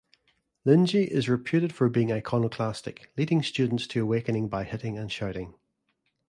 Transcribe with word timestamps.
Linji 0.65 1.05
is 1.05 1.29
reputed 1.29 1.71
for 1.75 1.87
being 1.87 2.11
iconoclastic, 2.11 3.11
leading 3.17 3.43
students 3.43 3.85
to 3.85 4.01
awakening 4.01 4.47
by 4.49 4.63
hitting 4.63 4.97
and 4.97 5.11
shouting. 5.11 5.53